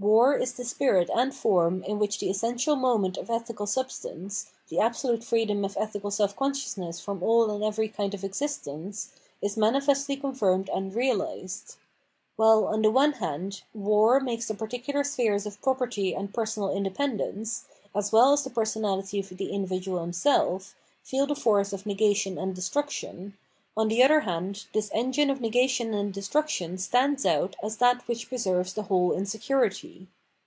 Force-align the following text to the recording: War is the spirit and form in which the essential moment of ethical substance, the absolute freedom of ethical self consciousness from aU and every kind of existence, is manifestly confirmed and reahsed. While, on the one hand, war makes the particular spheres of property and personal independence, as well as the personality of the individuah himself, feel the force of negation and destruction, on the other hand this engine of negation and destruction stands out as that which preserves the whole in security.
War 0.00 0.36
is 0.36 0.52
the 0.52 0.64
spirit 0.64 1.10
and 1.12 1.34
form 1.34 1.82
in 1.82 1.98
which 1.98 2.20
the 2.20 2.30
essential 2.30 2.76
moment 2.76 3.16
of 3.16 3.28
ethical 3.28 3.66
substance, 3.66 4.46
the 4.68 4.78
absolute 4.78 5.24
freedom 5.24 5.64
of 5.64 5.76
ethical 5.76 6.12
self 6.12 6.36
consciousness 6.36 7.00
from 7.00 7.20
aU 7.20 7.52
and 7.52 7.64
every 7.64 7.88
kind 7.88 8.14
of 8.14 8.22
existence, 8.22 9.10
is 9.42 9.56
manifestly 9.56 10.14
confirmed 10.14 10.70
and 10.72 10.92
reahsed. 10.92 11.74
While, 12.36 12.66
on 12.68 12.82
the 12.82 12.92
one 12.92 13.14
hand, 13.14 13.62
war 13.74 14.20
makes 14.20 14.46
the 14.46 14.54
particular 14.54 15.02
spheres 15.02 15.46
of 15.46 15.60
property 15.62 16.14
and 16.14 16.32
personal 16.32 16.70
independence, 16.70 17.64
as 17.92 18.12
well 18.12 18.32
as 18.32 18.44
the 18.44 18.50
personality 18.50 19.18
of 19.18 19.30
the 19.30 19.48
individuah 19.50 20.00
himself, 20.02 20.76
feel 21.02 21.26
the 21.26 21.34
force 21.34 21.72
of 21.72 21.86
negation 21.86 22.38
and 22.38 22.54
destruction, 22.54 23.36
on 23.76 23.86
the 23.86 24.02
other 24.02 24.18
hand 24.18 24.66
this 24.72 24.90
engine 24.92 25.30
of 25.30 25.40
negation 25.40 25.94
and 25.94 26.12
destruction 26.12 26.76
stands 26.76 27.24
out 27.24 27.54
as 27.62 27.76
that 27.76 28.02
which 28.08 28.28
preserves 28.28 28.72
the 28.74 28.82
whole 28.82 29.12
in 29.12 29.24
security. 29.24 30.08